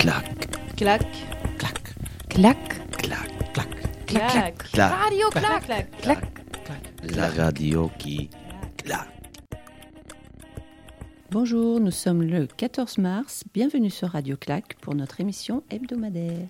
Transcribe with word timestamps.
Clac, 0.00 0.24
Clac, 0.78 1.02
clac, 1.58 1.94
Clac, 2.30 2.56
clac, 2.88 3.52
clac, 3.52 4.06
clac, 4.06 4.56
clac. 4.72 4.92
Radio 4.94 5.28
clac, 5.28 5.66
clac, 5.66 6.00
clac. 6.00 6.42
La 7.14 7.28
radio 7.28 7.90
qui 7.98 8.30
clac. 8.78 9.10
Bonjour, 11.30 11.80
nous 11.80 11.90
sommes 11.90 12.22
le 12.22 12.46
14 12.46 12.96
mars. 12.96 13.44
Bienvenue 13.52 13.90
sur 13.90 14.08
Radio 14.08 14.38
Clac 14.38 14.74
pour 14.80 14.94
notre 14.94 15.20
émission 15.20 15.64
hebdomadaire. 15.68 16.48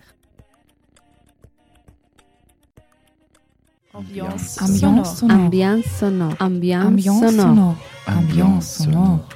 Ambiance. 3.93 4.62
Ambiance 4.62 5.17
sonore. 5.17 5.37
Ambiance 5.37 5.85
sonore. 5.98 6.37
Ambiance, 6.39 7.03
sonore. 7.03 7.75
Ambiance 8.07 8.77
sonore. 8.85 9.29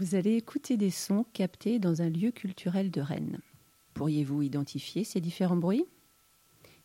Vous 0.00 0.14
allez 0.14 0.36
écouter 0.36 0.78
des 0.78 0.88
sons 0.88 1.26
captés 1.34 1.78
dans 1.78 2.00
un 2.00 2.08
lieu 2.08 2.30
culturel 2.30 2.90
de 2.90 3.02
Rennes. 3.02 3.38
Pourriez-vous 3.92 4.40
identifier 4.40 5.04
ces 5.04 5.20
différents 5.20 5.58
bruits 5.58 5.84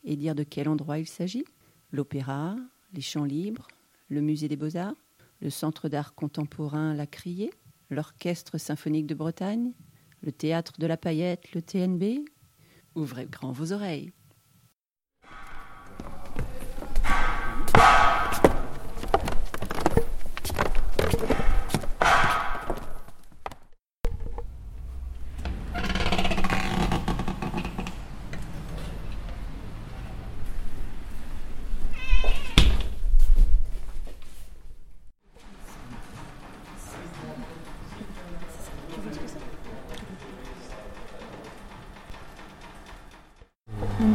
Et 0.03 0.17
dire 0.17 0.35
de 0.35 0.43
quel 0.43 0.67
endroit 0.67 0.99
il 0.99 1.07
s'agit? 1.07 1.45
L'opéra, 1.93 2.57
les 2.91 2.99
chants 2.99 3.23
libres, 3.23 3.69
le 4.09 4.19
musée 4.19 4.49
des 4.49 4.57
beaux-arts, 4.57 4.97
le 5.39 5.49
centre 5.49 5.87
d'art 5.87 6.13
contemporain 6.13 6.93
La 6.93 7.07
Criée, 7.07 7.51
l'orchestre 7.89 8.57
symphonique 8.57 9.07
de 9.07 9.15
Bretagne, 9.15 9.71
le 10.19 10.33
théâtre 10.33 10.73
de 10.77 10.85
la 10.85 10.97
Paillette, 10.97 11.53
le 11.53 11.61
TNB 11.61 12.25
Ouvrez 12.95 13.27
grand 13.27 13.53
vos 13.53 13.71
oreilles. 13.71 14.11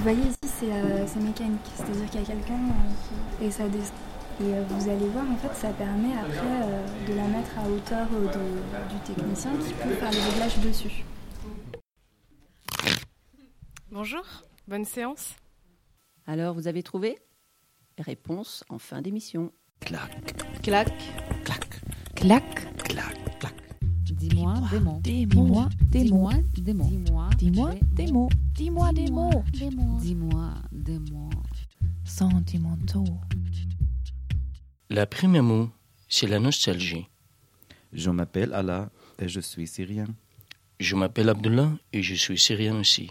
Vous 0.00 0.14
voyez 0.14 0.22
ici 0.28 0.38
c'est 0.58 0.72
euh, 0.72 1.06
c'est 1.06 1.20
mécanique, 1.20 1.60
c'est-à-dire 1.76 2.08
qu'il 2.10 2.20
y 2.20 2.24
a 2.24 2.26
quelqu'un 2.26 2.54
euh, 2.54 3.38
qui- 3.38 3.44
et 3.44 3.50
ça 3.50 3.68
descend. 3.68 3.92
Et 4.40 4.44
euh, 4.54 4.64
vous 4.70 4.88
allez 4.88 5.06
voir 5.08 5.24
en 5.30 5.36
fait 5.36 5.54
ça 5.54 5.68
permet 5.70 6.14
après 6.14 6.62
euh, 6.62 6.86
de 7.08 7.14
la 7.14 7.26
mettre 7.28 7.58
à 7.58 7.68
hauteur 7.68 8.06
de- 8.08 8.94
du 8.94 9.00
technicien 9.04 9.50
qui 9.58 9.74
peut 9.74 9.94
faire 9.94 10.10
les 10.10 10.20
réglages 10.20 10.58
dessus. 10.60 11.04
Bonjour, 13.92 14.22
bonne 14.68 14.84
séance. 14.84 15.34
Alors, 16.26 16.54
vous 16.54 16.68
avez 16.68 16.82
trouvé? 16.82 17.18
Réponse 17.98 18.64
en 18.70 18.78
fin 18.78 19.02
d'émission. 19.02 19.50
Clac, 19.80 20.10
Clac, 20.62 20.88
clac, 21.44 21.80
Clac. 22.14 22.72
clac, 22.84 23.38
clac. 23.40 23.54
Dis-moi 24.04 24.54
des 24.70 24.80
mots. 24.80 25.00
Des 25.02 25.26
mots. 25.26 25.64
Des 25.90 26.04
mots. 26.04 26.30
des 26.56 26.72
mots. 26.74 26.84
Dis-moi 26.84 27.28
Dis-moi 27.38 27.70
des 27.94 28.12
mots. 28.12 28.28
Dis-moi 28.60 28.92
des 28.92 29.10
mots. 29.10 29.42
Dis-moi 29.54 30.52
des 30.70 30.98
mots. 30.98 31.30
Sentimentaux. 32.04 33.06
Le 34.90 35.06
premier 35.06 35.40
mot, 35.40 35.70
c'est 36.10 36.26
la 36.26 36.38
nostalgie. 36.38 37.06
Je 37.94 38.10
m'appelle 38.10 38.52
Allah 38.52 38.90
et 39.18 39.28
je 39.28 39.40
suis 39.40 39.66
syrien. 39.66 40.08
Je 40.78 40.94
m'appelle 40.94 41.30
Abdullah 41.30 41.70
et 41.94 42.02
je 42.02 42.14
suis 42.14 42.38
syrien 42.38 42.78
aussi. 42.78 43.08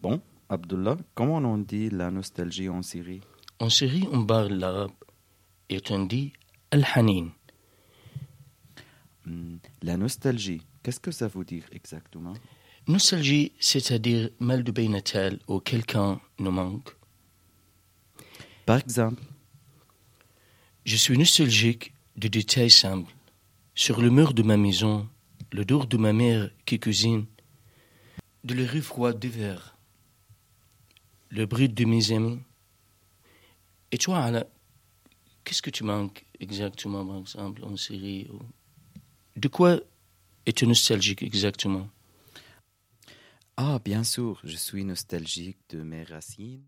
Bon, 0.00 0.22
Abdullah, 0.48 0.96
comment 1.14 1.36
on 1.36 1.58
dit 1.58 1.90
la 1.90 2.10
nostalgie 2.10 2.70
en 2.70 2.80
Syrie? 2.80 3.20
En 3.58 3.68
Syrie, 3.68 4.08
on 4.10 4.24
parle 4.24 4.54
l'arabe 4.54 4.92
et 5.68 5.82
on 5.90 6.06
dit 6.06 6.32
Al-Hanin. 6.70 7.28
Hmm, 9.26 9.56
La 9.82 9.98
nostalgie, 9.98 10.62
qu'est-ce 10.82 10.98
que 10.98 11.10
ça 11.10 11.28
veut 11.28 11.44
dire 11.44 11.64
exactement? 11.72 12.32
Nostalgie, 12.90 13.52
c'est-à-dire 13.60 14.30
mal 14.40 14.64
de 14.64 14.82
natal 14.88 15.38
ou 15.46 15.60
quelqu'un 15.60 16.20
nous 16.40 16.50
manque. 16.50 16.90
Par 18.66 18.78
exemple, 18.78 19.22
Je 20.84 20.96
suis 20.96 21.16
nostalgique 21.16 21.94
de 22.16 22.26
détails 22.26 22.70
simples. 22.70 23.14
Sur 23.76 24.00
le 24.00 24.10
mur 24.10 24.34
de 24.34 24.42
ma 24.42 24.56
maison, 24.56 25.08
le 25.52 25.64
dos 25.64 25.84
de 25.84 25.96
ma 25.98 26.12
mère 26.12 26.50
qui 26.66 26.80
cuisine, 26.80 27.26
de 28.42 28.54
la 28.54 28.66
rue 28.68 28.82
froide 28.82 29.20
d'hiver, 29.20 29.76
le 31.28 31.46
bruit 31.46 31.68
de 31.68 31.84
mes 31.84 32.10
amis. 32.10 32.40
Et 33.92 33.98
toi, 33.98 34.18
Ala, 34.24 34.46
qu'est-ce 35.44 35.62
que 35.62 35.70
tu 35.70 35.84
manques 35.84 36.24
exactement, 36.40 37.06
par 37.06 37.18
exemple, 37.18 37.62
en 37.64 37.76
Syrie 37.76 38.26
ou- 38.32 38.40
De 39.36 39.46
quoi 39.46 39.78
es-tu 40.44 40.66
nostalgique 40.66 41.22
exactement? 41.22 41.88
Ah 43.62 43.78
bien 43.84 44.04
sûr, 44.04 44.40
je 44.42 44.56
suis 44.56 44.84
nostalgique 44.86 45.58
de 45.68 45.82
mes 45.82 46.02
racines. 46.02 46.62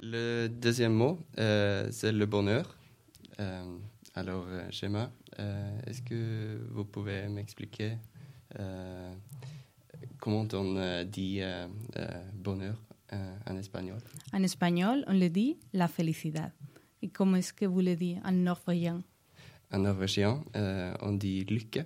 Le 0.00 0.48
deuxième 0.48 0.94
mot, 0.94 1.18
euh, 1.36 1.88
c'est 1.90 2.10
le 2.10 2.24
bonheur. 2.24 2.74
Euh, 3.38 3.76
alors, 4.14 4.46
euh, 4.48 4.66
Gemma, 4.70 5.12
euh, 5.38 5.78
est-ce 5.86 6.00
que 6.00 6.58
vous 6.70 6.86
pouvez 6.86 7.28
m'expliquer 7.28 7.98
euh, 8.58 9.12
comment 10.18 10.48
on 10.54 10.76
euh, 10.76 11.04
dit 11.04 11.42
euh, 11.42 11.66
euh, 11.96 12.30
bonheur 12.32 12.80
euh, 13.12 13.36
en 13.46 13.56
espagnol? 13.58 13.98
En 14.32 14.42
espagnol, 14.42 15.04
on 15.06 15.12
le 15.12 15.28
dit 15.28 15.58
la 15.74 15.86
felicidad. 15.86 16.50
¿Y 17.02 17.10
cómo 17.10 17.36
es 17.36 17.52
que 17.52 17.66
vous 17.66 17.82
le 17.82 17.94
dites 17.94 18.20
en 18.24 18.32
norvégien? 18.32 19.02
En 19.70 19.80
norvégien, 19.82 20.42
euh, 20.56 20.94
on 21.02 21.12
dit 21.12 21.44
lykke. 21.44 21.84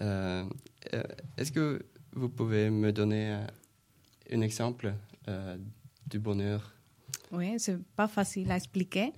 Euh, 0.00 0.44
euh, 0.94 1.02
est-ce 1.36 1.52
que 1.52 1.84
vous 2.12 2.28
pouvez 2.28 2.70
me 2.70 2.92
donner 2.92 3.32
euh, 3.32 3.46
un 4.32 4.40
exemple 4.40 4.94
du 6.06 6.18
bonheur? 6.18 6.74
Oui, 7.30 7.54
c'est 7.58 7.78
pas 7.96 8.08
facile 8.08 8.50
à 8.50 8.56
expliquer, 8.56 9.12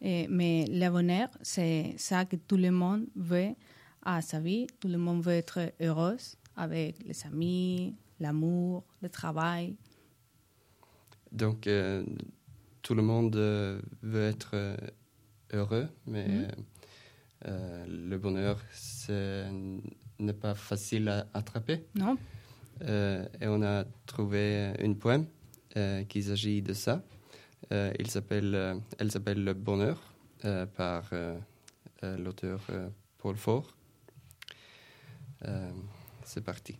eh, 0.00 0.26
mais 0.28 0.66
le 0.68 0.88
bonheur, 0.88 1.28
c'est 1.42 1.94
ça 1.98 2.24
que 2.24 2.36
tout 2.36 2.56
le 2.56 2.70
monde 2.70 3.06
veut 3.14 3.54
à 4.02 4.22
sa 4.22 4.40
vie. 4.40 4.66
Tout 4.80 4.88
le 4.88 4.98
monde 4.98 5.22
veut 5.22 5.32
être 5.32 5.72
heureux 5.80 6.16
avec 6.56 7.02
les 7.04 7.26
amis, 7.26 7.94
l'amour, 8.20 8.84
le 9.02 9.08
travail. 9.08 9.76
Donc, 11.30 11.66
euh, 11.66 12.04
tout 12.82 12.94
le 12.94 13.02
monde 13.02 13.36
veut 13.36 14.22
être 14.22 14.76
heureux, 15.52 15.88
mais 16.06 16.26
euh, 16.28 16.48
euh, 17.46 17.86
le 17.86 18.18
bonheur, 18.18 18.58
ce 18.72 19.46
n'est 20.22 20.32
pas 20.32 20.54
facile 20.54 21.08
à 21.08 21.26
attraper. 21.34 21.84
Non 21.94 22.16
Euh, 22.82 23.24
et 23.40 23.46
on 23.46 23.62
a 23.62 23.84
trouvé 24.06 24.72
un 24.80 24.92
poème 24.94 25.26
euh, 25.76 26.04
qui 26.04 26.22
s'agit 26.22 26.60
de 26.60 26.74
ça. 26.74 27.02
Euh, 27.72 27.92
il 27.98 28.10
s'appelle, 28.10 28.54
euh, 28.54 28.74
elle 28.98 29.10
s'appelle 29.10 29.42
Le 29.42 29.54
bonheur 29.54 30.02
par 30.76 31.10
l'auteur 32.02 32.60
Paul 33.18 33.36
Faure. 33.36 33.76
C'est 36.24 36.40
parti. 36.44 36.76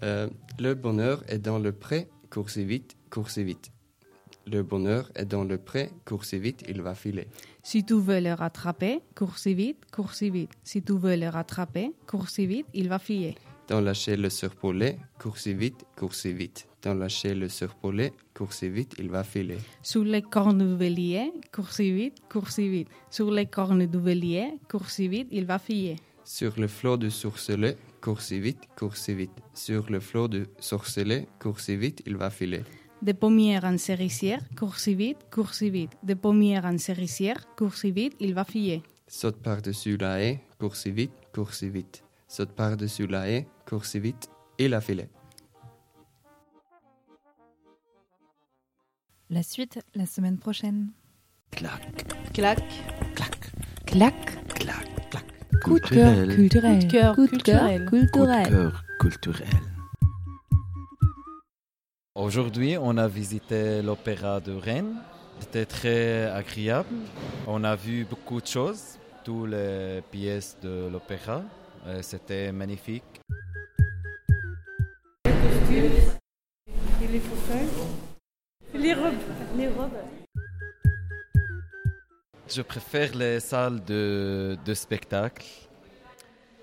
Le 0.00 0.74
bonheur 0.74 1.24
est 1.26 1.40
dans 1.40 1.58
le 1.58 1.72
pré, 1.72 2.08
coursez 2.30 2.64
vite, 2.64 2.96
coursez 3.10 3.42
vite. 3.42 3.73
Le 4.46 4.62
bonheur 4.62 5.10
est 5.14 5.24
dans 5.24 5.44
le 5.44 5.56
pré, 5.56 5.90
coursez 6.04 6.38
vite, 6.38 6.64
il 6.68 6.82
va 6.82 6.94
filer. 6.94 7.26
Si 7.62 7.82
tu 7.82 7.94
veux 7.94 8.20
le 8.20 8.34
rattraper, 8.34 9.00
cours 9.14 9.38
si 9.38 9.54
vite, 9.54 9.78
cours 9.90 10.12
si 10.12 10.28
vite. 10.28 10.50
Si 10.62 10.82
tu 10.82 10.98
veux 10.98 11.16
le 11.16 11.28
rattraper, 11.28 11.92
cours 12.06 12.28
si 12.28 12.46
vite, 12.46 12.66
il 12.74 12.88
va 12.88 12.98
filer. 12.98 13.34
Dans 13.68 13.94
chaîne 13.94 14.28
surpolé, 14.28 14.98
coursez 15.18 15.54
vite, 15.54 15.86
coursez 15.96 16.34
vite. 16.34 16.68
Dans 16.82 17.08
chaîne 17.08 17.48
surpolé, 17.48 18.12
coursez 18.34 18.68
vite, 18.68 18.94
il 18.98 19.08
va 19.08 19.24
filer. 19.24 19.56
Sur 19.82 20.04
les 20.04 20.20
cornes 20.20 20.76
du 20.76 21.18
cours 21.50 21.72
si 21.72 21.90
vite, 21.90 22.18
cours 22.30 22.50
si 22.50 22.68
vite. 22.68 22.88
Sur 23.10 23.30
les 23.30 23.46
cornes 23.46 23.86
du 23.86 23.98
cours 24.68 24.90
si 24.90 25.08
vite, 25.08 25.28
il 25.30 25.46
va 25.46 25.58
filer. 25.58 25.96
Sur 26.24 26.60
le 26.60 26.68
flot 26.68 26.98
du 26.98 27.10
sourcelet, 27.10 27.78
coursez 28.02 28.38
vite, 28.38 28.60
coursez 28.76 29.14
vite. 29.14 29.32
Sur 29.54 29.90
le 29.90 30.00
flot 30.00 30.28
du 30.28 30.44
sorcelet, 30.58 31.26
coursez 31.38 31.76
vite, 31.76 32.02
il 32.04 32.18
va 32.18 32.28
filer. 32.28 32.62
De 33.04 33.12
pommière 33.12 33.64
en 33.64 33.76
cerisière, 33.76 34.40
cours 34.56 34.76
si 34.78 34.94
vite, 34.94 35.18
cours 35.30 35.52
si 35.52 35.68
vite. 35.68 35.92
De 36.02 36.14
pommière 36.14 36.64
en 36.64 36.78
cerisière, 36.78 37.46
cours 37.54 37.74
si 37.74 37.90
vite, 37.92 38.14
il 38.18 38.32
va 38.32 38.44
filer. 38.44 38.82
Saute 39.06 39.36
par-dessus 39.42 39.98
la 39.98 40.22
haie, 40.22 40.40
coursez 40.58 40.90
vite, 40.90 41.12
coursez 41.34 41.68
vite. 41.68 42.02
Saute 42.26 42.52
par-dessus 42.52 43.06
la 43.06 43.28
haie, 43.28 43.46
coursez 43.68 43.98
vite, 44.00 44.30
il 44.58 44.72
a 44.72 44.80
filé. 44.80 45.08
La 49.28 49.42
suite 49.42 49.80
la 49.94 50.06
semaine 50.06 50.38
prochaine. 50.38 50.88
Clac, 51.50 52.06
clac, 52.32 52.58
clac, 53.14 53.52
Clac. 53.84 54.48
clac, 54.54 55.10
clac. 55.10 55.24
Coup 55.62 55.78
de 55.78 55.86
cœur 55.88 56.26
culturel. 56.34 56.78
culturel. 56.88 57.14
Coup 57.14 57.26
de 57.26 57.42
cœur 57.42 57.68
culturel. 57.68 57.84
Coup 57.84 57.96
de 57.96 58.00
culturel. 58.00 58.48
cœur 58.48 58.84
culturel. 58.98 59.73
Aujourd'hui, 62.16 62.76
on 62.78 62.96
a 62.96 63.08
visité 63.08 63.82
l'opéra 63.82 64.38
de 64.38 64.52
Rennes. 64.52 65.02
C'était 65.40 65.66
très 65.66 66.26
agréable. 66.26 66.94
On 67.44 67.64
a 67.64 67.74
vu 67.74 68.04
beaucoup 68.04 68.40
de 68.40 68.46
choses, 68.46 69.00
toutes 69.24 69.50
les 69.50 70.00
pièces 70.12 70.56
de 70.62 70.88
l'opéra. 70.92 71.42
Euh, 71.88 72.02
C'était 72.02 72.52
magnifique. 72.52 73.02
Et 75.26 77.08
les 77.10 77.18
fauteuils. 77.18 77.68
Les 78.74 78.94
robes. 78.94 79.14
Les 79.56 79.66
robes. 79.66 79.98
Je 82.48 82.62
préfère 82.62 83.12
les 83.16 83.40
salles 83.40 83.84
de, 83.84 84.56
de 84.64 84.74
spectacle, 84.74 85.46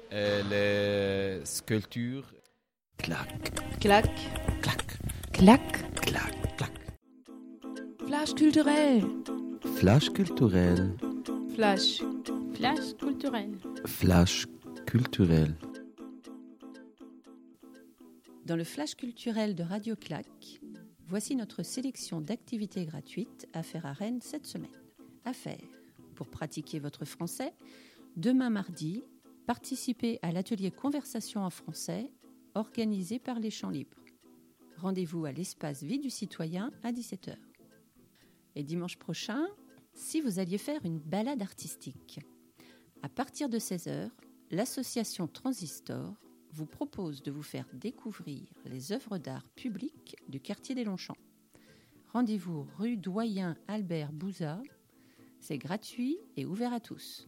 et 0.10 0.44
les 0.50 1.46
sculptures. 1.46 2.24
Clac, 2.98 3.52
Clac. 3.82 4.10
Clac, 5.42 5.96
Clac. 5.96 6.56
clac. 6.56 6.72
Flash 8.06 8.36
culturel. 8.36 9.02
Flash 9.76 10.10
culturel. 10.12 10.96
Flash. 11.56 12.04
Flash 12.54 12.94
culturel. 13.00 13.58
Flash 13.88 14.46
culturel. 14.86 15.56
Dans 18.46 18.56
le 18.56 18.64
flash 18.64 18.94
culturel 18.94 19.56
de 19.56 19.64
Radio 19.64 19.96
Clac, 19.96 20.28
voici 21.08 21.36
notre 21.36 21.64
sélection 21.64 22.22
d'activités 22.22 22.86
gratuites 22.86 23.48
à 23.54 23.64
faire 23.64 23.88
à 23.88 23.94
Rennes 23.94 24.22
cette 24.22 24.46
semaine. 24.46 24.70
À 25.26 25.34
faire 25.34 25.58
pour 26.14 26.30
pratiquer 26.30 26.78
votre 26.78 27.04
français, 27.04 27.52
demain 28.16 28.52
mardi, 28.52 29.04
participez 29.48 30.20
à 30.22 30.32
l'atelier 30.32 30.70
Conversation 30.70 31.42
en 31.42 31.50
français 31.50 32.12
organisé 32.54 33.18
par 33.18 33.40
les 33.40 33.50
Champs 33.50 33.72
Libres. 33.72 33.98
Rendez-vous 34.82 35.26
à 35.26 35.32
l'espace 35.32 35.84
Vie 35.84 36.00
du 36.00 36.10
Citoyen 36.10 36.72
à 36.82 36.92
17h. 36.92 37.36
Et 38.56 38.64
dimanche 38.64 38.98
prochain, 38.98 39.46
si 39.94 40.22
vous 40.22 40.40
alliez 40.40 40.58
faire 40.58 40.84
une 40.84 40.98
balade 40.98 41.44
artistique. 41.44 42.20
À 43.04 43.10
partir 43.10 43.48
de 43.48 43.60
16h, 43.60 44.10
l'association 44.50 45.28
Transistor 45.28 46.16
vous 46.52 46.66
propose 46.66 47.22
de 47.22 47.30
vous 47.30 47.44
faire 47.44 47.68
découvrir 47.74 48.42
les 48.66 48.92
œuvres 48.92 49.20
d'art 49.20 49.48
publiques 49.50 50.16
du 50.28 50.40
quartier 50.40 50.74
des 50.74 50.84
Longchamps. 50.84 51.18
Rendez-vous 52.12 52.66
rue 52.80 52.98
Doyen 52.98 53.58
Albert 53.68 54.12
Bouza. 54.12 54.64
C'est 55.40 55.60
gratuit 55.60 56.18
et 56.38 56.46
ouvert 56.48 56.74
à 56.74 56.80
tous. 56.80 57.28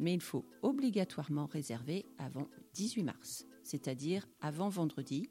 Mais 0.00 0.14
il 0.14 0.20
faut 0.20 0.44
obligatoirement 0.62 1.46
réserver 1.46 2.06
avant 2.18 2.48
18 2.74 3.04
mars, 3.04 3.46
c'est-à-dire 3.62 4.26
avant 4.40 4.68
vendredi, 4.68 5.30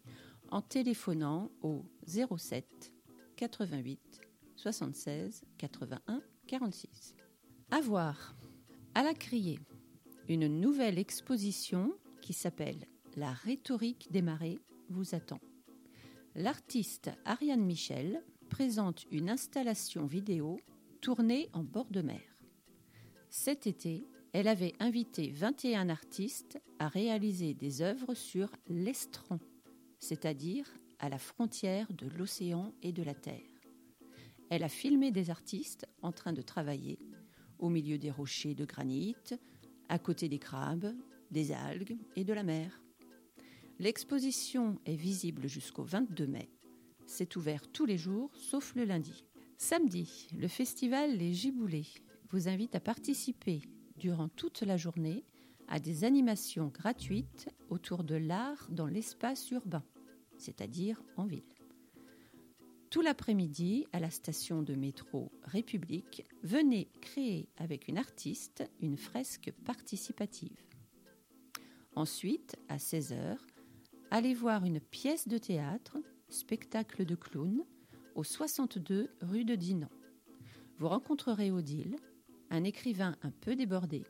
en 0.52 0.62
téléphonant 0.62 1.50
au 1.62 1.84
07 2.08 2.92
88 3.36 4.22
76 4.56 5.44
81 5.58 6.22
46. 6.48 7.16
À 7.72 7.82
voir, 7.82 8.36
à 8.94 9.04
la 9.04 9.14
criée, 9.14 9.60
une 10.30 10.48
nouvelle 10.48 11.00
exposition 11.00 11.94
qui 12.22 12.34
s'appelle 12.34 12.88
La 13.16 13.34
rhétorique 13.34 14.12
des 14.12 14.22
marées 14.22 14.60
vous 14.90 15.16
attend. 15.16 15.40
L'artiste 16.36 17.12
Ariane 17.26 17.66
Michel 17.66 18.24
présente 18.50 19.06
une 19.12 19.30
installation 19.30 20.06
vidéo 20.06 20.60
tournée 21.02 21.50
en 21.54 21.64
bord 21.64 21.90
de 21.90 22.02
mer. 22.02 22.22
Cet 23.30 23.68
été, 23.68 24.08
elle 24.34 24.48
avait 24.48 24.74
invité 24.80 25.32
21 25.32 25.90
artistes 25.90 26.60
à 26.80 26.88
réaliser 26.88 27.54
des 27.54 27.82
œuvres 27.82 28.14
sur 28.14 28.50
l'estran, 28.68 29.40
c'est-à-dire 30.00 30.66
à 31.00 31.10
la 31.10 31.18
frontière 31.18 31.92
de 31.94 32.08
l'océan 32.08 32.74
et 32.82 32.92
de 32.92 33.04
la 33.04 33.14
terre. 33.14 33.42
Elle 34.50 34.64
a 34.64 34.70
filmé 34.70 35.12
des 35.12 35.30
artistes 35.30 35.88
en 36.02 36.12
train 36.12 36.34
de 36.34 36.42
travailler 36.42 37.00
au 37.60 37.70
milieu 37.70 37.98
des 37.98 38.12
rochers 38.12 38.54
de 38.54 38.66
granit, 38.66 39.16
à 39.90 40.00
côté 40.00 40.30
des 40.30 40.40
crabes, 40.40 40.94
des 41.32 41.52
algues 41.52 41.98
et 42.16 42.24
de 42.24 42.34
la 42.34 42.44
mer. 42.44 42.82
L'exposition 43.80 44.80
est 44.86 44.96
visible 44.96 45.48
jusqu'au 45.48 45.84
22 45.84 46.28
mai. 46.28 46.50
C'est 47.06 47.36
ouvert 47.36 47.68
tous 47.72 47.86
les 47.86 47.98
jours 47.98 48.32
sauf 48.36 48.74
le 48.76 48.86
lundi. 48.86 49.26
Samedi, 49.58 50.28
le 50.38 50.48
festival 50.48 51.18
Les 51.18 51.34
Giboulées 51.34 51.88
vous 52.30 52.48
invite 52.48 52.76
à 52.76 52.80
participer 52.80 53.62
durant 53.98 54.28
toute 54.30 54.62
la 54.62 54.78
journée 54.78 55.24
à 55.68 55.80
des 55.80 56.04
animations 56.04 56.68
gratuites 56.68 57.50
autour 57.70 58.04
de 58.04 58.16
l'art 58.16 58.68
dans 58.70 58.88
l'espace 58.88 59.50
urbain, 59.52 59.84
c'est-à-dire 60.38 61.02
en 61.18 61.26
ville. 61.26 61.44
Tout 62.90 63.02
l'après-midi, 63.02 63.88
à 63.92 64.00
la 64.00 64.10
station 64.10 64.62
de 64.62 64.74
métro 64.74 65.32
République, 65.44 66.24
venez 66.44 66.88
créer 67.02 67.50
avec 67.58 67.88
une 67.88 67.98
artiste 67.98 68.64
une 68.80 68.96
fresque 68.96 69.52
participative. 69.66 70.56
Ensuite, 71.96 72.56
à 72.70 72.78
16h, 72.78 73.38
allez 74.12 74.34
voir 74.34 74.64
une 74.66 74.80
pièce 74.80 75.28
de 75.28 75.38
théâtre, 75.38 75.98
spectacle 76.30 77.06
de 77.06 77.16
clown, 77.16 77.66
au 78.16 78.24
62 78.24 79.10
rue 79.22 79.46
de 79.46 79.56
Dinan. 79.56 79.90
Vous 80.78 80.88
rencontrerez 80.88 81.52
Odile, 81.52 81.98
un 82.50 82.64
écrivain 82.64 83.18
un 83.24 83.32
peu 83.32 83.56
débordé, 83.56 84.04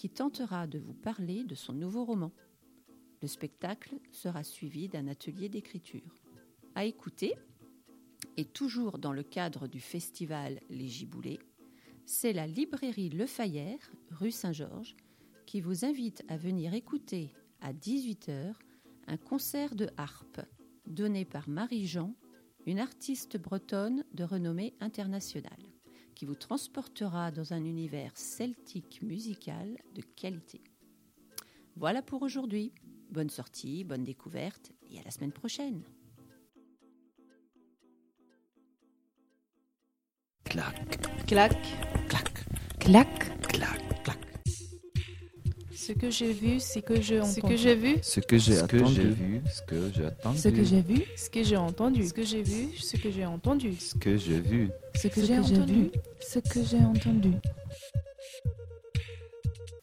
qui 0.00 0.08
tentera 0.08 0.66
de 0.66 0.78
vous 0.78 0.94
parler 0.94 1.44
de 1.44 1.54
son 1.54 1.74
nouveau 1.74 2.06
roman. 2.06 2.32
Le 3.20 3.28
spectacle 3.28 3.96
sera 4.12 4.42
suivi 4.44 4.88
d'un 4.88 5.06
atelier 5.08 5.50
d'écriture. 5.50 6.22
À 6.74 6.86
écouter, 6.86 7.34
et 8.38 8.46
toujours 8.46 8.98
dans 8.98 9.12
le 9.12 9.22
cadre 9.22 9.68
du 9.68 9.78
festival 9.78 10.58
Les 10.70 10.88
Giboulées, 10.88 11.38
c'est 12.06 12.32
la 12.32 12.46
librairie 12.46 13.10
Le 13.10 13.26
Fayère, 13.26 13.92
rue 14.10 14.30
Saint-Georges, 14.30 14.96
qui 15.44 15.60
vous 15.60 15.84
invite 15.84 16.24
à 16.28 16.38
venir 16.38 16.72
écouter 16.72 17.34
à 17.60 17.74
18h 17.74 18.54
un 19.06 19.16
concert 19.18 19.74
de 19.74 19.90
harpe 19.98 20.40
donné 20.86 21.26
par 21.26 21.46
Marie-Jean, 21.46 22.14
une 22.64 22.80
artiste 22.80 23.36
bretonne 23.36 24.02
de 24.14 24.24
renommée 24.24 24.72
internationale, 24.80 25.69
qui 26.20 26.26
vous 26.26 26.34
transportera 26.34 27.30
dans 27.30 27.54
un 27.54 27.64
univers 27.64 28.14
celtique 28.14 29.00
musical 29.00 29.78
de 29.94 30.02
qualité. 30.02 30.60
Voilà 31.76 32.02
pour 32.02 32.20
aujourd'hui. 32.20 32.74
Bonne 33.10 33.30
sortie, 33.30 33.84
bonne 33.84 34.04
découverte 34.04 34.70
et 34.90 34.98
à 34.98 35.02
la 35.02 35.10
semaine 35.12 35.32
prochaine. 35.32 35.80
Clac, 40.44 41.26
Clac. 41.26 41.56
clac, 42.06 42.44
Clac. 42.78 43.38
clac, 43.48 44.02
clac. 44.02 44.18
Ce 45.74 45.92
que 45.92 46.10
j'ai 46.10 46.34
vu, 46.34 46.60
c'est 46.60 46.82
que 46.82 47.00
j'ai 47.00 47.20
entendu. 47.20 47.34
Ce 47.34 47.40
que 47.40 47.56
j'ai 47.56 47.74
vu, 47.74 47.96
Ce 48.02 48.20
que 48.20 48.36
j'ai 48.36 48.56
ce 48.56 48.64
que 48.64 48.76
j'ai 48.76 48.82
attendu. 48.84 49.08
vu, 49.10 49.40
ce 49.50 49.62
que 49.62 49.90
j'ai 49.90 50.04
attendu. 50.04 50.38
Ce 50.38 50.48
que 50.48 50.64
j'ai 50.64 50.82
vu. 50.82 51.04
Ce 51.16 51.30
que 51.30 51.42
j'ai 51.42 51.56
entendu. 51.56 52.06
Ce 52.06 52.12
que 52.12 52.22
j'ai 52.22 52.42
vu, 52.42 52.76
ce 52.76 52.96
que 52.98 53.10
j'ai 53.10 53.24
entendu. 53.24 53.74
Ce 53.76 53.94
que 53.94 54.18
j'ai 54.18 54.38
vu. 54.40 54.68
Ce 55.00 55.08
que 55.08 55.24
j'ai 55.24 55.38
entendu. 55.38 55.90
Ce 56.20 56.38
que 56.38 56.62
j'ai 56.62 56.84
entendu. 56.84 57.32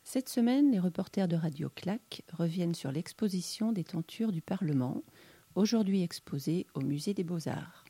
Cette 0.03 0.29
semaine, 0.29 0.71
les 0.71 0.77
reporters 0.77 1.27
de 1.27 1.35
Radio 1.35 1.69
Clac 1.69 2.21
reviennent 2.33 2.75
sur 2.75 2.91
l'exposition 2.91 3.71
des 3.71 3.83
tentures 3.83 4.31
du 4.31 4.43
Parlement, 4.43 5.01
aujourd'hui 5.55 6.03
exposée 6.03 6.67
au 6.75 6.81
Musée 6.81 7.15
des 7.15 7.23
Beaux-Arts. 7.23 7.83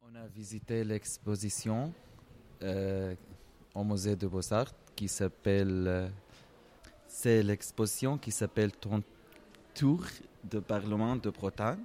On 0.00 0.14
a 0.14 0.26
visité 0.34 0.84
l'exposition 0.84 1.92
euh, 2.62 3.14
au 3.74 3.84
musée 3.84 4.16
de 4.16 4.26
Beaux-Arts 4.26 4.72
qui 4.96 5.06
s'appelle. 5.08 5.84
euh, 5.86 6.08
c'est 7.08 7.42
l'exposition 7.42 8.16
qui 8.16 8.30
s'appelle 8.30 8.72
Ton 8.72 9.02
Tour 9.74 10.06
de 10.50 10.60
Parlement 10.60 11.14
de 11.14 11.28
Bretagne. 11.28 11.84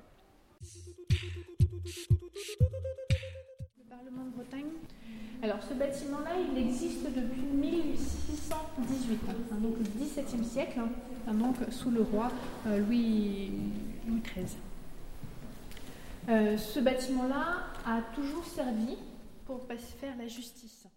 Alors 5.44 5.60
ce 5.62 5.74
bâtiment-là, 5.76 6.32
il 6.52 6.58
existe 6.58 7.06
depuis 7.16 7.42
1618, 7.42 9.20
hein, 9.30 9.34
donc 9.62 9.76
le 9.78 9.86
XVIIe 9.86 10.44
siècle, 10.44 10.80
hein, 10.80 11.34
donc 11.34 11.56
sous 11.70 11.92
le 11.92 12.02
roi 12.02 12.32
euh, 12.66 12.80
Louis, 12.80 13.52
Louis 14.08 14.22
XIII. 14.22 14.58
Euh, 16.30 16.58
ce 16.58 16.80
bâtiment-là 16.80 17.68
a 17.86 18.02
toujours 18.16 18.46
servi 18.46 18.98
pour 19.46 19.62
faire 20.00 20.16
la 20.18 20.28
justice. 20.28 20.88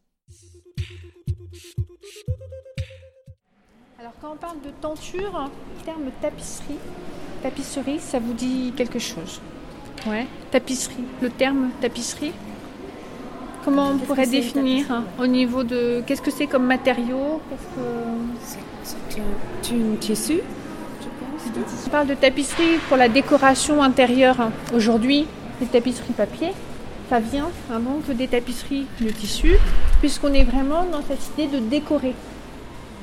Alors 3.99 4.13
quand 4.23 4.33
on 4.33 4.37
parle 4.37 4.63
de 4.63 4.71
tenture, 4.81 5.51
le 5.79 5.85
terme 5.85 6.11
tapisserie, 6.23 6.79
tapisserie, 7.43 8.01
ça 8.01 8.19
vous 8.19 8.33
dit 8.33 8.73
quelque 8.75 8.99
chose? 8.99 9.41
Ouais, 10.07 10.27
tapisserie. 10.51 11.05
Le 11.21 11.29
terme 11.29 11.71
tapisserie? 11.83 12.33
Comment 13.65 13.91
on 13.91 13.99
pourrait 13.99 14.25
que 14.25 14.31
définir 14.31 14.91
hein, 14.91 15.05
au 15.19 15.27
niveau 15.27 15.65
de 15.65 16.03
qu'est-ce 16.07 16.23
que 16.23 16.31
c'est 16.31 16.47
comme 16.47 16.65
matériau? 16.65 17.41
C'est 18.83 19.21
un 19.21 19.97
tissu 20.01 20.41
On 21.87 21.91
parle 21.91 22.07
de 22.07 22.15
tapisserie 22.15 22.79
pour 22.89 22.97
la 22.97 23.09
décoration 23.09 23.83
intérieure. 23.83 24.51
Aujourd'hui, 24.75 25.27
les 25.61 25.67
tapisseries 25.67 26.15
papier, 26.15 26.49
ça 27.11 27.21
vient 27.21 27.49
hein, 27.71 27.81
donc 27.81 28.17
des 28.17 28.29
tapisseries 28.29 28.87
de 29.01 29.11
tissu, 29.11 29.57
puisqu'on 30.01 30.33
est 30.33 30.45
vraiment 30.45 30.85
dans 30.91 31.03
cette 31.03 31.21
idée 31.37 31.47
de 31.55 31.61
décorer. 31.61 32.15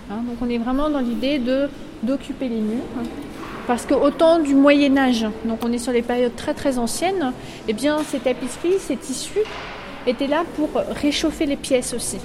Hein, 0.09 0.21
donc 0.27 0.37
on 0.41 0.49
est 0.49 0.57
vraiment 0.57 0.89
dans 0.89 1.01
l'idée 1.01 1.37
de 1.39 1.69
d'occuper 2.03 2.47
les 2.47 2.61
murs. 2.61 2.83
hein. 2.99 3.03
Parce 3.67 3.85
que 3.85 3.93
autant 3.93 4.39
du 4.39 4.55
Moyen 4.55 4.97
Âge, 4.97 5.25
donc 5.45 5.59
on 5.63 5.71
est 5.73 5.77
sur 5.77 5.91
les 5.91 6.01
périodes 6.01 6.35
très 6.35 6.53
très 6.53 6.77
anciennes, 6.77 7.33
eh 7.67 7.73
bien 7.73 7.97
ces 8.03 8.19
tapisseries, 8.19 8.79
ces 8.79 8.95
tissus 8.95 9.39
étaient 10.07 10.27
là 10.27 10.43
pour 10.55 10.69
réchauffer 10.73 11.45
les 11.45 11.57
pièces 11.57 11.93
aussi. 11.93 12.17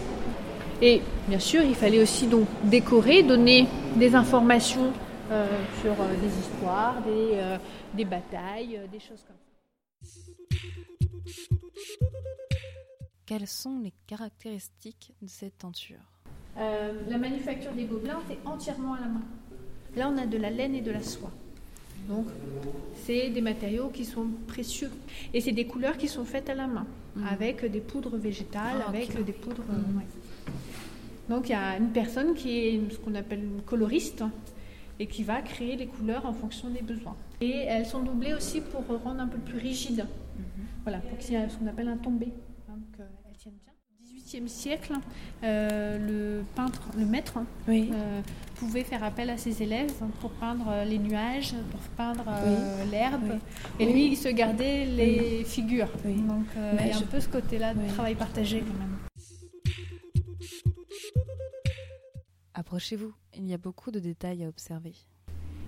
Et 0.80 1.00
bien 1.28 1.38
sûr, 1.38 1.62
il 1.62 1.74
fallait 1.74 2.02
aussi 2.02 2.26
donc 2.26 2.46
décorer, 2.64 3.22
donner 3.22 3.66
des 3.96 4.14
informations 4.14 4.92
euh, 5.30 5.46
sur 5.80 5.92
euh, 5.92 6.14
des 6.20 6.38
histoires, 6.38 7.00
des, 7.02 7.30
euh, 7.34 7.56
des 7.94 8.04
batailles, 8.04 8.80
des 8.90 8.98
choses 8.98 9.24
comme 9.26 9.36
ça. 10.02 10.18
Quelles 13.24 13.46
sont 13.46 13.78
les 13.78 13.94
caractéristiques 14.06 15.12
de 15.22 15.28
cette 15.28 15.58
tenture 15.58 16.00
la 16.54 17.16
manufacture 17.16 17.72
des 17.72 17.84
gobelins, 17.84 18.20
c'est 18.28 18.36
entièrement 18.46 18.92
à 18.92 19.00
la 19.00 19.06
main. 19.06 19.22
Là, 19.96 20.12
on 20.12 20.18
a 20.18 20.26
de 20.26 20.36
la 20.36 20.50
laine 20.50 20.74
et 20.74 20.82
de 20.82 20.90
la 20.90 21.00
soie. 21.00 21.30
Donc, 22.08 22.26
c'est 23.04 23.30
des 23.30 23.40
matériaux 23.40 23.88
qui 23.88 24.04
sont 24.04 24.26
précieux. 24.46 24.90
Et 25.32 25.40
c'est 25.40 25.52
des 25.52 25.66
couleurs 25.66 25.96
qui 25.96 26.08
sont 26.08 26.24
faites 26.24 26.48
à 26.50 26.54
la 26.54 26.66
main, 26.66 26.86
avec 27.30 27.64
des 27.70 27.80
poudres 27.80 28.16
végétales, 28.16 28.82
Ah, 28.84 28.88
avec 28.88 29.24
des 29.24 29.32
poudres. 29.32 29.62
ouais. 29.68 30.06
Donc, 31.28 31.48
il 31.48 31.52
y 31.52 31.54
a 31.54 31.76
une 31.78 31.90
personne 31.90 32.34
qui 32.34 32.50
est 32.58 32.80
ce 32.92 32.98
qu'on 32.98 33.14
appelle 33.14 33.44
une 33.44 33.62
coloriste 33.62 34.24
et 34.98 35.06
qui 35.06 35.22
va 35.22 35.40
créer 35.42 35.76
les 35.76 35.86
couleurs 35.86 36.26
en 36.26 36.32
fonction 36.32 36.68
des 36.68 36.82
besoins. 36.82 37.16
Et 37.40 37.50
elles 37.66 37.86
sont 37.86 38.02
doublées 38.02 38.34
aussi 38.34 38.60
pour 38.60 38.84
rendre 39.02 39.20
un 39.20 39.28
peu 39.28 39.38
plus 39.38 39.58
rigide. 39.58 40.06
Voilà, 40.84 40.98
pour 40.98 41.16
qu'il 41.18 41.34
y 41.34 41.36
ait 41.36 41.48
ce 41.48 41.56
qu'on 41.56 41.66
appelle 41.68 41.88
un 41.88 41.96
tombé. 41.96 42.28
hein, 42.68 42.74
donc, 42.74 43.00
euh, 43.00 43.04
tiennent 43.38 43.54
bien. 43.64 43.72
Siècle, 44.46 44.94
euh, 45.44 45.98
le 45.98 46.42
peintre, 46.54 46.80
le 46.96 47.04
maître, 47.04 47.38
Oui. 47.68 47.90
euh, 47.92 48.20
pouvait 48.56 48.84
faire 48.84 49.04
appel 49.04 49.28
à 49.30 49.36
ses 49.36 49.62
élèves 49.62 49.92
pour 50.20 50.30
peindre 50.30 50.66
euh, 50.68 50.84
les 50.84 50.98
nuages, 50.98 51.54
pour 51.70 51.80
peindre 51.96 52.24
euh, 52.28 52.84
l'herbe. 52.90 53.22
Oui. 53.24 53.38
Et 53.80 53.86
Oui. 53.86 53.92
lui, 53.92 54.06
il 54.12 54.16
se 54.16 54.28
gardait 54.28 54.86
les 54.86 55.44
figures. 55.44 55.90
Oui. 56.04 56.14
Donc, 56.14 56.46
euh, 56.56 56.76
il 56.80 56.86
y 56.86 56.90
a 56.90 56.92
je- 56.92 56.98
un 57.04 57.06
peu 57.06 57.20
ce 57.20 57.28
côté-là 57.28 57.74
de 57.74 57.80
Oui. 57.80 57.88
travail 57.88 58.14
partagé 58.14 58.60
quand 58.60 58.78
même. 58.78 58.96
Approchez-vous, 62.54 63.12
il 63.36 63.46
y 63.46 63.54
a 63.54 63.58
beaucoup 63.58 63.90
de 63.90 63.98
détails 63.98 64.44
à 64.44 64.48
observer. 64.48 64.94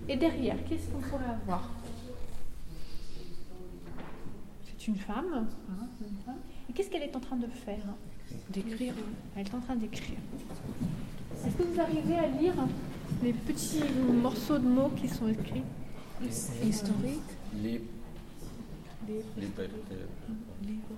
Et 0.08 0.16
derrière, 0.16 0.56
qu'est-ce 0.68 0.88
qu'on 0.90 1.00
pourrait 1.00 1.24
avoir? 1.42 1.70
C'est 4.84 4.90
une 4.90 4.98
femme. 4.98 5.46
hein, 5.70 5.86
une 6.02 6.16
femme. 6.26 6.36
Et 6.68 6.72
qu'est-ce 6.74 6.90
qu'elle 6.90 7.02
est 7.04 7.16
en 7.16 7.20
train 7.20 7.36
de 7.36 7.46
faire 7.46 7.82
D'écrire. 8.50 8.92
Elle 9.36 9.46
est 9.46 9.54
en 9.54 9.60
train 9.60 9.76
d'écrire. 9.76 10.18
Est-ce 11.46 11.56
que 11.56 11.62
vous 11.62 11.80
arrivez 11.80 12.16
à 12.16 12.26
lire 12.28 12.54
les 13.22 13.32
petits 13.32 13.80
morceaux 14.22 14.58
de 14.58 14.66
mots 14.68 14.90
qui 14.90 15.08
sont 15.08 15.28
écrits 15.28 15.62
Historique. 16.62 17.20
Des- 17.54 17.80
Liberté. 19.38 19.70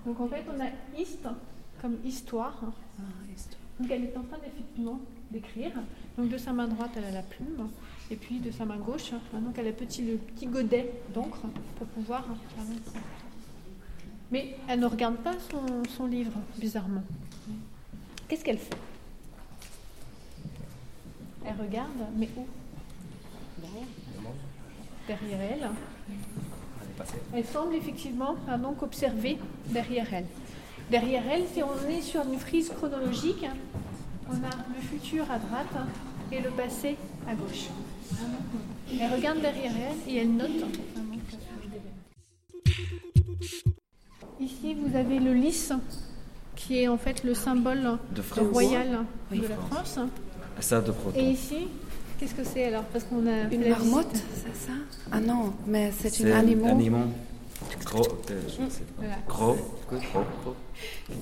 Donc 0.05 0.21
en 0.21 0.29
fait, 0.29 0.45
on 0.49 0.61
a 0.61 1.01
hist 1.01 1.29
comme 1.81 1.97
histoire. 2.05 2.61
Ah, 2.99 3.03
histoire. 3.35 3.61
Donc 3.79 3.91
elle 3.91 4.05
est 4.05 4.17
en 4.17 4.23
train 4.23 4.39
effectivement 4.47 4.99
d'écrire. 5.31 5.73
Donc 6.19 6.29
de 6.29 6.39
sa 6.39 6.53
main 6.53 6.67
droite, 6.67 6.91
elle 6.97 7.05
a 7.05 7.11
la 7.13 7.23
plume. 7.23 7.69
Et 8.11 8.17
puis 8.17 8.39
de 8.41 8.51
sa 8.51 8.65
main 8.65 8.79
gauche, 8.79 9.13
hein, 9.13 9.41
donc 9.41 9.57
elle 9.59 9.69
a 9.69 9.73
petit, 9.73 10.03
le 10.03 10.17
petit 10.17 10.47
godet 10.47 10.93
d'encre 11.15 11.43
pour 11.77 11.87
pouvoir 11.89 12.25
avancer. 12.25 12.81
Mais 14.31 14.57
elle 14.69 14.81
ne 14.81 14.87
regarde 14.87 15.17
pas 15.17 15.35
son, 15.51 15.85
son 15.97 16.07
livre, 16.07 16.33
bizarrement. 16.59 17.03
Qu'est-ce 18.29 18.45
qu'elle 18.45 18.59
fait? 18.59 18.77
Elle 21.45 21.55
regarde, 21.61 21.91
mais 22.17 22.29
où? 22.37 22.45
Derrière 25.07 25.41
elle. 25.41 25.69
Elle 27.33 27.45
semble 27.45 27.75
effectivement 27.77 28.35
donc 28.61 28.83
observer 28.83 29.39
derrière 29.69 30.13
elle. 30.13 30.27
Derrière 30.91 31.23
elle, 31.31 31.45
si 31.47 31.63
on 31.63 31.89
est 31.89 32.01
sur 32.01 32.23
une 32.23 32.39
frise 32.39 32.71
chronologique, 32.71 33.47
on 34.29 34.35
a 34.35 34.57
le 34.75 34.81
futur 34.81 35.31
à 35.31 35.39
droite 35.39 35.87
et 36.33 36.41
le 36.41 36.51
passé 36.51 36.97
à 37.29 37.35
gauche. 37.35 37.67
Elle 39.01 39.13
regarde 39.13 39.41
derrière 39.41 39.73
elle 39.77 40.13
et 40.13 40.19
elle 40.19 40.35
note. 40.35 40.65
Vous 44.85 44.97
avez 44.97 45.19
le 45.19 45.33
lys, 45.35 45.73
qui 46.55 46.81
est 46.83 46.89
en 46.89 46.97
fait 46.99 47.23
le 47.25 47.35
symbole 47.35 47.99
De 48.15 48.23
France. 48.23 48.47
royal 48.53 49.01
Oui. 49.31 49.41
de 49.41 49.49
la 49.49 49.57
France. 49.57 49.99
Ça 50.61 50.81
de. 50.81 50.93
Et 51.15 51.31
ici, 51.31 51.69
qu'est-ce 52.19 52.35
que 52.35 52.45
c'est 52.45 52.65
alors 52.67 52.85
Parce 52.85 53.05
qu'on 53.05 53.27
a 53.27 53.43
Une 53.53 53.69
marmotte, 53.69 54.07
c'est 54.35 54.57
ça? 54.57 54.73
Ah 55.13 55.21
non, 55.21 55.53
mais 55.67 55.93
c'est 55.99 56.09
C'est 56.11 56.33
un 56.33 56.39
animal. 56.39 56.71
animal. 56.71 57.09
Gros. 57.85 58.03
euh, 58.31 58.43
je 58.49 58.53
sais 58.71 58.83
pas. 58.83 59.03
Voilà. 59.03 59.17
Gros. 59.29 59.57
Gros. 59.91 60.25
gros. 60.43 60.57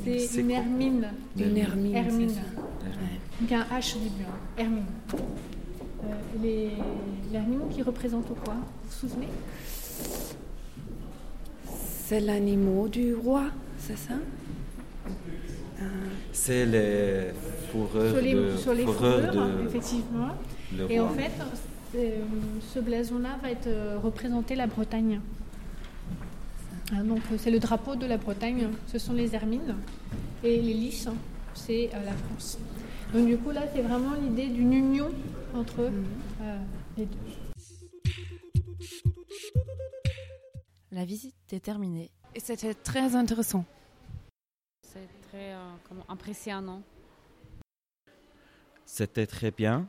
C'est 0.05 0.41
une 0.41 0.51
hermine. 0.51 1.09
Une 1.37 1.57
hermine. 1.57 1.95
Hermine. 1.97 2.33
Donc 3.41 3.53
un 3.53 3.63
H 3.79 3.97
au 3.97 3.99
début, 4.01 4.23
hein. 4.23 4.37
Hermine. 4.57 4.85
Euh, 5.15 6.07
les 6.43 6.71
l'hermine 7.33 7.61
qui 7.71 7.83
représente 7.83 8.27
quoi? 8.45 8.55
Vous 8.55 8.91
vous 8.91 9.09
souvenez? 9.09 9.29
C'est 12.07 12.21
l'animal 12.21 12.91
du 12.91 13.15
roi, 13.15 13.45
c'est 13.79 13.97
ça? 13.97 14.13
Ah, 15.81 15.85
C'est 16.33 16.67
les 16.67 17.33
fourreurs 17.73 18.13
Sur 18.13 18.23
les, 18.23 18.35
de, 18.35 18.57
sur 18.59 18.75
les 18.75 18.85
fourreurs 18.85 19.33
fourrures, 19.33 19.47
de 19.47 19.67
effectivement. 19.67 20.29
le 20.77 20.91
Et 20.93 21.01
en 21.01 21.09
fait, 21.09 21.33
euh, 21.97 22.19
ce 22.75 22.79
blason-là 22.81 23.39
va 23.43 23.51
être 23.51 23.69
euh, 23.69 23.99
représenter 24.03 24.55
la 24.55 24.67
Bretagne. 24.67 25.19
Hein, 26.93 27.05
donc 27.05 27.21
euh, 27.33 27.37
c'est 27.39 27.51
le 27.51 27.59
drapeau 27.59 27.97
de 27.97 28.05
la 28.05 28.19
Bretagne, 28.19 28.69
ce 28.87 28.99
sont 28.99 29.15
les 29.15 29.35
hermines. 29.35 29.75
Et 30.43 30.61
les 30.61 30.75
lys, 30.75 31.07
hein, 31.07 31.15
c'est 31.55 31.89
la 31.91 32.13
France. 32.13 32.59
Donc 33.15 33.27
du 33.27 33.39
coup 33.39 33.51
là, 33.51 33.63
c'est 33.75 33.81
vraiment 33.81 34.13
l'idée 34.23 34.49
d'une 34.49 34.75
union 34.75 35.09
entre 35.55 35.81
euh, 35.81 36.59
les 36.99 37.07
deux. 37.07 37.17
La 40.95 41.05
visite 41.05 41.35
est 41.53 41.59
terminée. 41.59 42.13
Et 42.37 42.41
c'était 42.41 42.73
très 42.73 43.17
intéressant. 43.17 43.65
C'est 44.87 45.09
très 45.29 45.53
euh, 45.53 45.75
comment, 45.89 46.05
impressionnant. 46.09 46.83
C'était 48.87 49.27
très 49.27 49.51
bien. 49.51 49.89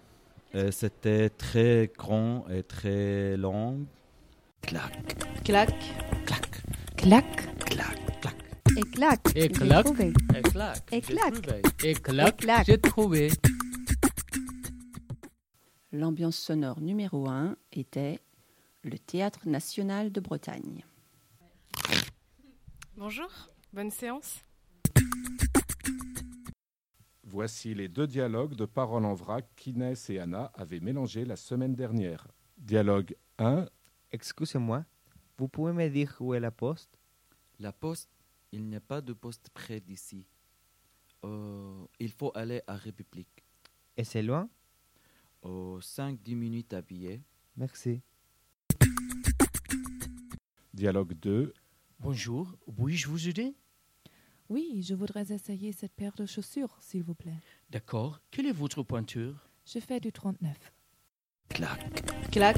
Euh, 0.56 0.72
C'était 0.72 1.30
très 1.30 1.92
grand 1.96 2.50
et 2.50 2.64
très 2.64 3.38
long. 3.38 3.86
Clac, 4.64 5.44
Clac, 5.44 5.70
clac, 6.26 6.64
Clac. 6.98 7.56
clac, 7.60 8.20
clac. 8.20 8.36
Et 8.76 8.82
clac, 8.82 9.20
Et 9.36 9.50
clac. 9.50 9.86
Et 10.32 10.42
clac. 10.42 10.92
Et 10.92 11.02
clac. 11.02 11.84
Et 11.84 11.94
clac. 11.94 12.66
J'ai 12.66 12.80
trouvé. 12.80 13.30
L'ambiance 15.92 16.38
sonore 16.38 16.82
numéro 16.82 17.30
1 17.30 17.58
était 17.74 18.22
le 18.84 18.98
Théâtre 18.98 19.48
national 19.48 20.12
de 20.12 20.20
Bretagne. 20.20 20.84
Bonjour, 22.98 23.30
bonne 23.74 23.92
séance. 23.92 24.42
Voici 27.24 27.74
les 27.74 27.90
deux 27.90 28.08
dialogues 28.08 28.56
de 28.56 28.64
Parole 28.64 29.04
en 29.04 29.14
vrac 29.14 29.46
qu'Inès 29.58 30.10
et 30.10 30.20
Anna 30.20 30.50
avaient 30.54 30.80
mélangés 30.80 31.26
la 31.26 31.36
semaine 31.36 31.76
dernière. 31.76 32.26
Dialogue 32.58 33.14
1. 33.38 33.66
Excusez-moi, 34.14 34.86
vous 35.38 35.50
pouvez 35.50 35.74
me 35.74 35.90
dire 35.90 36.16
où 36.22 36.34
est 36.34 36.40
la 36.40 36.52
poste? 36.52 36.98
La 37.60 37.74
poste, 37.74 38.10
il 38.54 38.64
n'y 38.64 38.78
a 38.78 38.80
pas 38.80 39.02
de 39.02 39.12
poste 39.12 39.50
près 39.54 39.82
d'ici. 39.82 40.26
Euh, 41.26 41.86
il 42.00 42.12
faut 42.14 42.32
aller 42.34 42.62
à 42.66 42.76
République. 42.76 43.44
Et 43.98 44.06
c'est 44.06 44.24
loin? 44.24 44.48
Aux 45.42 45.80
5-10 45.82 46.36
minutes 46.36 46.74
à 46.74 46.82
pied. 46.82 47.22
Merci. 47.58 48.02
Dialogue 50.74 51.14
2. 51.16 51.54
Bonjour, 52.00 52.56
puis-je 52.78 53.08
vous 53.08 53.28
aider? 53.28 53.56
Oui, 54.50 54.84
je 54.88 54.94
voudrais 54.94 55.32
essayer 55.32 55.72
cette 55.72 55.94
paire 55.96 56.14
de 56.16 56.26
chaussures, 56.26 56.78
s'il 56.80 57.04
vous 57.04 57.16
plaît. 57.16 57.40
D'accord. 57.72 58.20
Quelle 58.32 58.46
est 58.46 58.52
votre 58.52 58.84
pointure? 58.84 59.48
Je 59.66 59.80
fais 59.80 60.00
du 60.00 60.12
39. 60.12 60.56
Clac, 61.50 62.04
clac, 62.32 62.58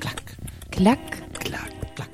clac, 0.00 0.36
Clac. 0.70 1.30
clac, 1.30 1.94
clac. 1.94 2.10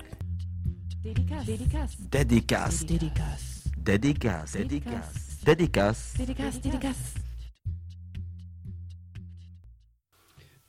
Dédicace. 1.02 1.46
Dédicace. 1.46 1.96
Dédicace. 2.10 2.84
Dédicace. 2.84 3.64
Dédicace. 3.78 4.52
Dédicace. 4.52 5.44
Dédicace. 5.44 6.14
Dédicace, 6.18 6.60
dédicace. 6.60 7.14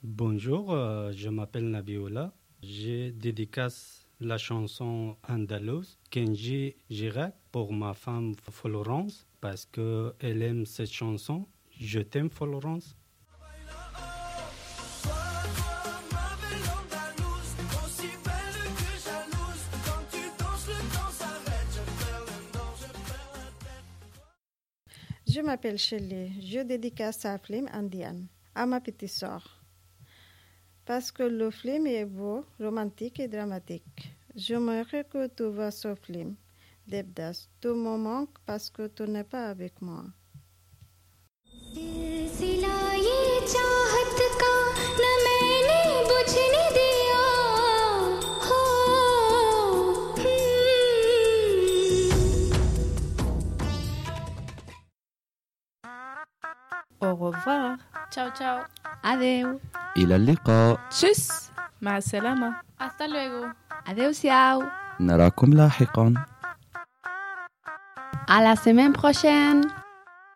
Bonjour, 0.01 0.71
euh, 0.71 1.11
je 1.13 1.29
m'appelle 1.29 1.69
Nabiola. 1.69 2.33
Je 2.63 3.09
dédicace 3.11 3.98
la 4.19 4.37
chanson 4.37 5.15
andalouse 5.27 5.97
Kenji 6.09 6.75
Girac 6.89 7.33
pour 7.51 7.73
ma 7.73 7.93
femme 7.93 8.35
Florence 8.51 9.25
parce 9.41 9.65
qu'elle 9.65 10.41
aime 10.41 10.65
cette 10.65 10.91
chanson. 10.91 11.47
Je 11.79 11.99
t'aime 11.99 12.29
Florence. 12.29 12.95
Je 25.25 25.41
m'appelle 25.41 25.77
Shelley. 25.77 26.31
Je 26.41 26.59
dédicace 26.63 27.23
à 27.23 27.37
film 27.37 27.69
indienne, 27.71 28.27
à 28.55 28.65
ma 28.65 28.81
petite 28.81 29.07
sœur 29.07 29.58
parce 30.89 31.11
que 31.11 31.21
le 31.21 31.51
film 31.51 31.85
est 31.85 32.03
beau, 32.03 32.43
romantique 32.59 33.19
et 33.19 33.27
dramatique. 33.27 34.11
J'aimerais 34.35 35.03
que 35.03 35.27
tu 35.27 35.43
vois 35.43 35.69
ce 35.69 35.93
film. 35.93 36.33
Devdas, 36.87 37.47
tu 37.61 37.67
me 37.67 37.95
manques 37.95 38.39
parce 38.43 38.71
que 38.71 38.87
tu 38.87 39.03
n'es 39.03 39.23
pas 39.23 39.49
avec 39.49 39.79
moi. 39.83 40.05
Au 56.99 57.15
revoir. 57.15 57.77
Ciao, 58.09 58.31
ciao. 58.31 58.63
Adeu. 59.03 59.59
إلى 59.97 60.15
اللقاء. 60.15 60.79
تشيس 60.89 61.51
مع 61.81 61.97
السلامة. 61.97 62.55
حتى 62.79 63.07
لويغو. 63.07 63.51
أديوس 63.87 64.15
سياو. 64.15 64.63
نراكم 64.99 65.53
لاحقا. 65.53 66.13
À 68.29 68.41
la 68.41 68.55
semaine 68.55 68.93